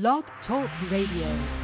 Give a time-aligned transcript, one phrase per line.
[0.00, 1.63] Blog Talk Radio.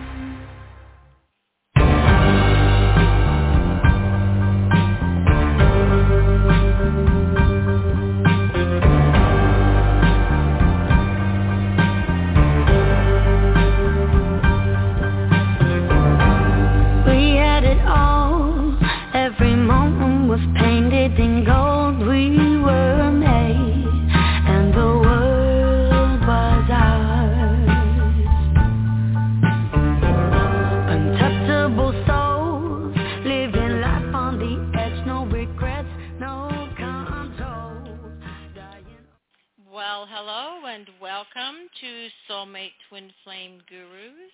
[41.21, 44.33] Welcome to Soulmate Twin Flame Gurus.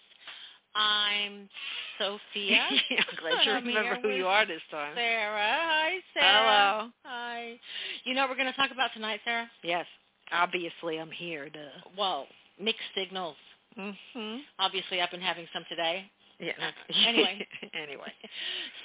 [0.77, 1.49] I'm
[1.99, 2.63] Sophia.
[2.91, 4.93] I'm glad you remember who you are this time.
[4.95, 5.37] Sarah.
[5.37, 6.79] Hi, Sarah.
[6.79, 6.91] Hello.
[7.03, 7.55] Hi.
[8.05, 9.51] You know what we're going to talk about tonight, Sarah?
[9.65, 9.85] Yes,
[10.31, 11.69] obviously I'm here to.
[11.99, 12.27] Well,
[12.61, 13.37] mixed signals.
[13.77, 14.37] Mm-hmm.
[14.61, 16.09] Obviously, I've been having some today.
[16.39, 16.53] Yeah.
[17.09, 17.49] Anyway.
[17.75, 18.13] anyway.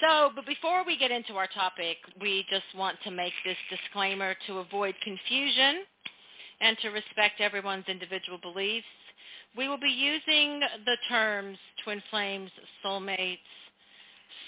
[0.02, 4.34] So, but before we get into our topic, we just want to make this disclaimer
[4.48, 5.84] to avoid confusion
[6.62, 8.86] and to respect everyone's individual beliefs.
[9.58, 12.52] We will be using the terms twin flames,
[12.86, 13.40] soulmates,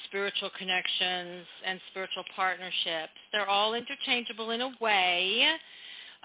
[0.05, 3.17] spiritual connections, and spiritual partnerships.
[3.31, 5.55] They're all interchangeable in a way.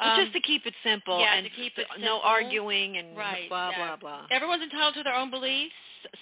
[0.01, 2.07] Um, just to keep it simple yeah, and to keep it simple.
[2.07, 3.97] no arguing and Right, blah yeah.
[3.97, 4.27] blah blah.
[4.31, 5.75] everyone's entitled to their own beliefs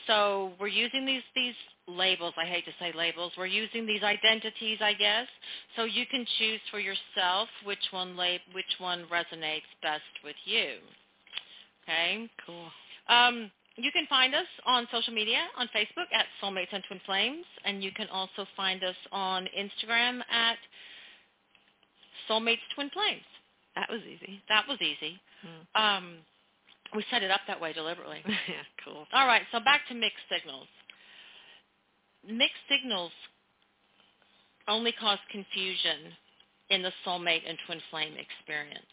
[0.07, 1.55] so we're using these these
[1.87, 5.27] labels i hate to say labels we're using these identities i guess
[5.77, 10.79] so you can choose for yourself which one lab which one resonates best with you
[11.85, 12.69] okay Cool.
[13.09, 17.45] um, you can find us on social media on facebook at soulmates and twin flames
[17.67, 20.57] and you can also find us on instagram at
[22.29, 23.23] soulmates twin flames
[23.77, 24.43] That was easy.
[24.49, 25.81] that was easy Mm.
[25.81, 26.17] um,
[26.95, 29.07] we set it up that way deliberately yeah, cool.
[29.13, 30.67] all right, so back to mixed signals.
[32.27, 33.13] Mixed signals
[34.67, 36.11] only cause confusion
[36.71, 38.87] in the soulmate and twin flame experience.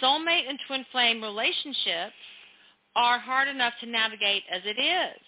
[0.00, 2.14] Soulmate and twin flame relationships
[2.94, 5.20] are hard enough to navigate as it is.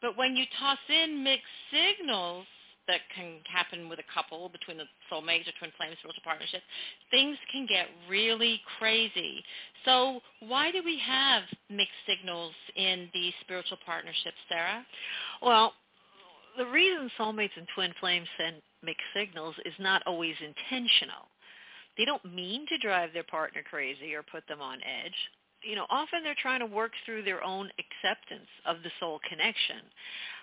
[0.00, 2.46] But when you toss in mixed signals
[2.88, 6.62] that can happen with a couple between the soulmate or twin flame spiritual partnership,
[7.10, 9.42] things can get really crazy.
[9.84, 14.84] So why do we have mixed signals in these spiritual partnerships, Sarah?
[15.40, 15.74] Well,
[16.58, 21.28] the reason soulmates and twin flames send mixed signals is not always intentional.
[21.96, 25.14] They don't mean to drive their partner crazy or put them on edge.
[25.64, 29.78] You know, often they're trying to work through their own acceptance of the soul connection.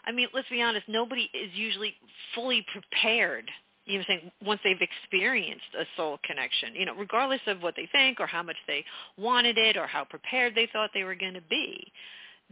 [0.05, 1.93] I mean, let's be honest, nobody is usually
[2.35, 3.49] fully prepared,
[3.85, 7.87] you know, saying, once they've experienced a soul connection, you know, regardless of what they
[7.91, 8.83] think or how much they
[9.17, 11.91] wanted it or how prepared they thought they were going to be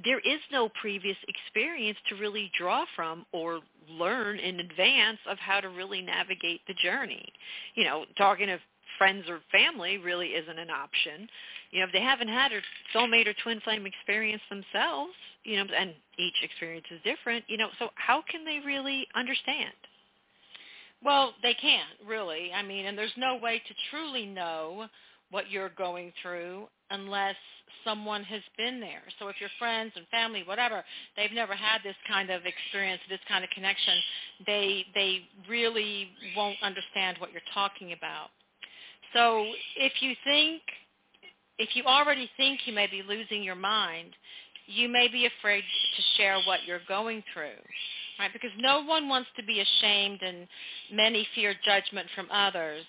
[0.03, 5.59] there is no previous experience to really draw from or learn in advance of how
[5.59, 7.25] to really navigate the journey.
[7.75, 8.59] You know, talking to
[8.97, 11.27] friends or family really isn't an option.
[11.71, 12.59] You know, if they haven't had a
[12.95, 15.13] soulmate or twin flame experience themselves,
[15.43, 19.73] you know, and each experience is different, you know, so how can they really understand?
[21.03, 22.51] Well, they can't really.
[22.53, 24.87] I mean, and there's no way to truly know
[25.29, 27.35] what you're going through unless
[27.83, 29.03] someone has been there.
[29.19, 30.83] So if your friends and family, whatever,
[31.15, 33.95] they've never had this kind of experience, this kind of connection,
[34.45, 38.29] they they really won't understand what you're talking about.
[39.13, 39.45] So
[39.75, 40.61] if you think
[41.57, 44.13] if you already think you may be losing your mind,
[44.67, 47.57] you may be afraid to share what you're going through.
[48.19, 48.31] Right?
[48.33, 50.47] Because no one wants to be ashamed and
[50.91, 52.83] many fear judgment from others.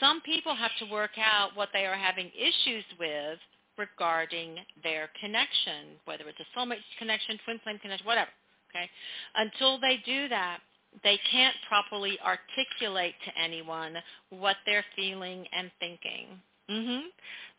[0.00, 3.38] Some people have to work out what they are having issues with
[3.78, 8.30] regarding their connection, whether it's a soulmate connection, twin flame connection, whatever.
[8.70, 8.88] Okay?
[9.36, 10.58] Until they do that,
[11.02, 13.96] they can't properly articulate to anyone
[14.30, 16.40] what they're feeling and thinking.
[16.68, 17.12] Mhm.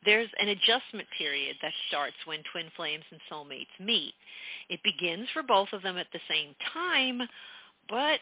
[0.05, 4.13] There's an adjustment period that starts when twin flames and soulmates meet.
[4.69, 7.27] It begins for both of them at the same time,
[7.89, 8.21] but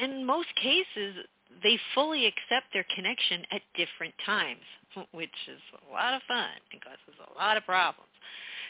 [0.00, 1.26] in most cases
[1.62, 4.64] they fully accept their connection at different times,
[5.12, 8.10] which is a lot of fun and causes a lot of problems.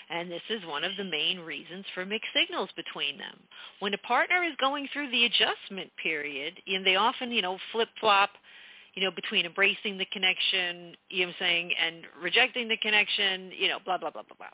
[0.08, 3.38] And this is one of the main reasons for mixed signals between them.
[3.80, 8.30] When a partner is going through the adjustment period, and they often, you know, flip-flop
[8.96, 13.52] you know, between embracing the connection, you know what I'm saying, and rejecting the connection,
[13.56, 14.46] you know, blah, blah, blah, blah, blah.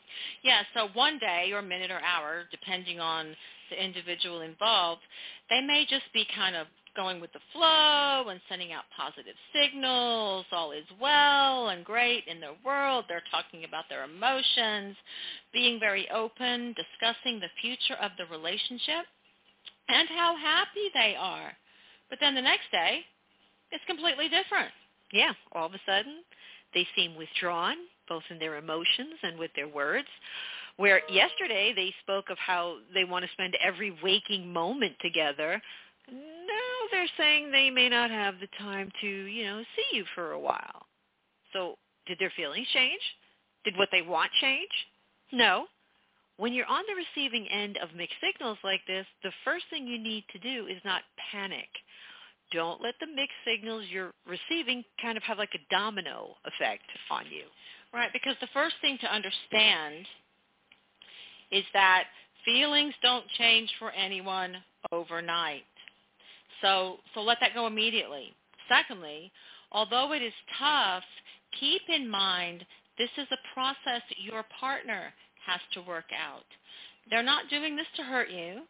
[0.43, 3.35] Yeah, so one day or minute or hour, depending on
[3.71, 5.01] the individual involved,
[5.49, 10.45] they may just be kind of going with the flow and sending out positive signals.
[10.51, 13.05] All is well and great in their world.
[13.07, 14.95] They're talking about their emotions,
[15.51, 19.05] being very open, discussing the future of the relationship
[19.89, 21.51] and how happy they are.
[22.09, 23.01] But then the next day,
[23.71, 24.71] it's completely different.
[25.11, 26.23] Yeah, all of a sudden,
[26.73, 27.75] they seem withdrawn,
[28.07, 30.07] both in their emotions and with their words.
[30.77, 35.61] Where yesterday they spoke of how they want to spend every waking moment together,
[36.91, 40.39] they're saying they may not have the time to, you know, see you for a
[40.39, 40.85] while.
[41.53, 41.75] So
[42.07, 43.01] did their feelings change?
[43.63, 44.69] Did what they want change?
[45.31, 45.65] No.
[46.37, 49.99] When you're on the receiving end of mixed signals like this, the first thing you
[49.99, 51.01] need to do is not
[51.31, 51.69] panic.
[52.51, 57.25] Don't let the mixed signals you're receiving kind of have like a domino effect on
[57.25, 57.45] you.
[57.93, 60.05] Right, because the first thing to understand
[61.51, 62.05] is that
[62.43, 64.55] feelings don't change for anyone
[64.91, 65.63] overnight.
[66.63, 68.35] So, so let that go immediately.
[68.69, 69.31] Secondly,
[69.73, 71.03] although it is tough,
[71.59, 72.65] keep in mind
[72.97, 75.13] this is a process your partner
[75.45, 76.45] has to work out.
[77.11, 78.63] They're not doing this to hurt you.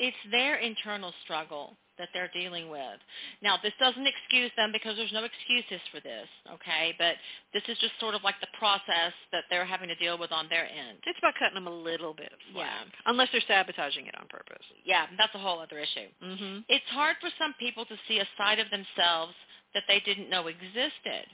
[0.00, 2.98] It's their internal struggle that they're dealing with.
[3.42, 6.94] Now, this doesn't excuse them because there's no excuses for this, okay?
[6.98, 7.16] But
[7.52, 10.48] this is just sort of like the process that they're having to deal with on
[10.48, 10.98] their end.
[11.06, 13.10] It's about cutting them a little bit slack, yeah.
[13.10, 14.64] unless they're sabotaging it on purpose.
[14.84, 16.08] Yeah, that's a whole other issue.
[16.22, 16.68] Mm-hmm.
[16.68, 19.34] It's hard for some people to see a side of themselves
[19.74, 21.26] that they didn't know existed.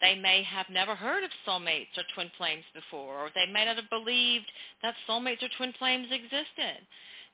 [0.00, 3.76] They may have never heard of soulmates or twin flames before, or they may not
[3.76, 4.50] have believed
[4.82, 6.84] that soulmates or twin flames existed.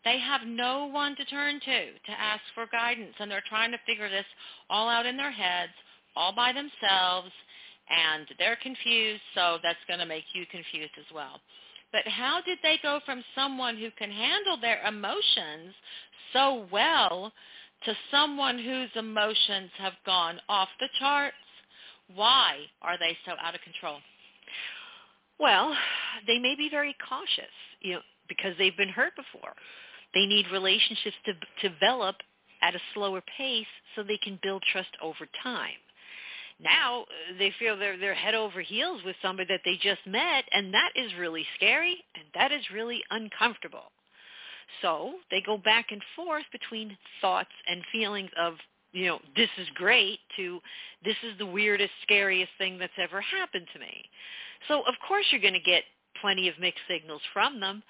[0.05, 3.79] They have no one to turn to to ask for guidance, and they're trying to
[3.87, 4.27] figure this
[4.69, 5.73] all out in their heads,
[6.17, 7.31] all by themselves,
[7.89, 11.41] and they're confused, so that's going to make you confused as well.
[11.93, 15.75] But how did they go from someone who can handle their emotions
[16.33, 17.33] so well
[17.85, 21.37] to someone whose emotions have gone off the charts?
[22.15, 23.99] Why are they so out of control?
[25.39, 25.77] Well,
[26.27, 29.53] they may be very cautious, you know, because they've been hurt before.
[30.15, 32.17] They need relationships to, develop
[32.63, 35.81] at a slower pace so they can build trust over time.
[36.61, 40.45] Now uh, they feel they're they're head over heels with somebody that they just met,
[40.53, 43.91] and that is really scary and that is really uncomfortable.
[44.81, 48.55] So they go back and forth between thoughts and feelings of,
[48.93, 50.61] you know, this is great to
[51.05, 54.05] this is the weirdest, scariest thing that's ever happened to me.
[54.69, 55.83] So of course you're going to get
[56.21, 57.83] plenty of mixed signals from them,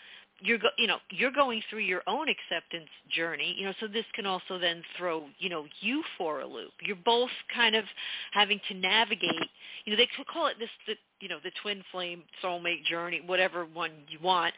[0.43, 4.05] you're go, you know you're going through your own acceptance journey you know so this
[4.15, 6.73] can also then throw you know you for a loop.
[6.83, 7.85] You're both kind of
[8.33, 9.49] having to navigate
[9.85, 13.23] you know they could call it this the you know the twin flame soulmate journey
[13.25, 14.55] whatever one you want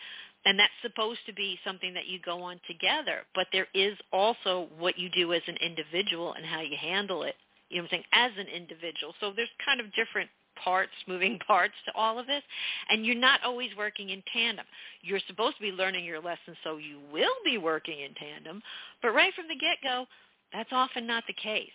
[0.46, 4.68] and that's supposed to be something that you go on together but there is also
[4.78, 7.34] what you do as an individual and how you handle it
[7.68, 9.14] you know I'm saying as an individual.
[9.20, 10.30] So there's kind of different
[10.62, 12.42] parts, moving parts to all of this,
[12.90, 14.66] and you're not always working in tandem.
[15.02, 18.62] You're supposed to be learning your lessons so you will be working in tandem,
[19.02, 20.06] but right from the get-go,
[20.52, 21.70] that's often not the case.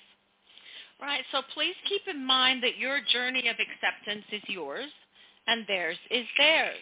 [1.02, 4.90] Right, so please keep in mind that your journey of acceptance is yours
[5.48, 6.76] and theirs is theirs.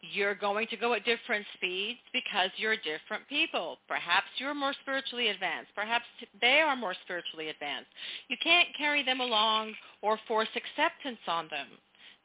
[0.00, 3.78] You're going to go at different speeds because you're different people.
[3.88, 5.70] Perhaps you're more spiritually advanced.
[5.74, 6.04] Perhaps
[6.40, 7.90] they are more spiritually advanced.
[8.28, 11.66] You can't carry them along or force acceptance on them.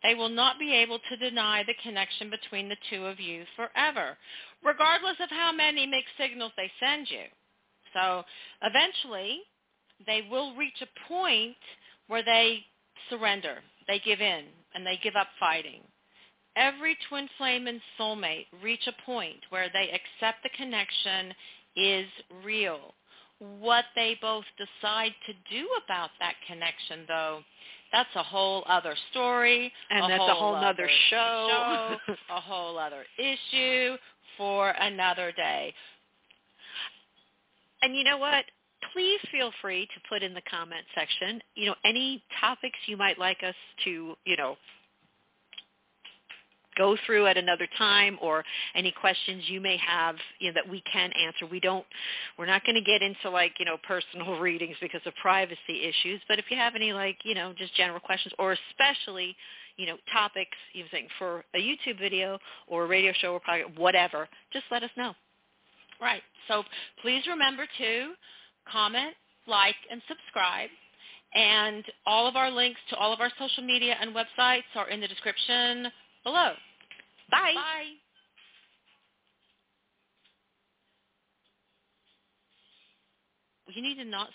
[0.03, 4.17] They will not be able to deny the connection between the two of you forever,
[4.63, 7.25] regardless of how many mixed signals they send you.
[7.93, 8.23] So
[8.61, 9.39] eventually,
[10.05, 11.55] they will reach a point
[12.07, 12.59] where they
[13.09, 14.43] surrender, they give in,
[14.75, 15.81] and they give up fighting
[16.55, 21.33] every twin flame and soulmate reach a point where they accept the connection
[21.75, 22.07] is
[22.43, 22.93] real.
[23.59, 27.39] What they both decide to do about that connection, though,
[27.91, 29.71] that's a whole other story.
[29.89, 31.97] And a that's whole a whole other show.
[32.07, 33.95] show a whole other issue
[34.37, 35.73] for another day.
[37.81, 38.45] And you know what?
[38.93, 43.17] Please feel free to put in the comment section, you know, any topics you might
[43.17, 43.55] like us
[43.85, 44.55] to, you know,
[46.75, 48.43] go through at another time or
[48.75, 51.45] any questions you may have you know that we can answer.
[51.45, 51.85] We don't
[52.37, 56.21] we're not going to get into like you know personal readings because of privacy issues
[56.27, 59.35] but if you have any like you know just general questions or especially
[59.77, 62.37] you know topics you think for a youtube video
[62.67, 63.41] or a radio show or
[63.77, 65.13] whatever just let us know.
[66.01, 66.21] Right.
[66.47, 66.63] So
[67.01, 68.13] please remember to
[68.71, 69.13] comment
[69.47, 70.69] like and subscribe.
[71.35, 75.01] And all of our links to all of our social media and websites are in
[75.01, 75.87] the description
[76.23, 76.53] below.
[77.29, 77.53] Bye.
[77.55, 77.93] Bye.
[83.73, 84.29] You need to not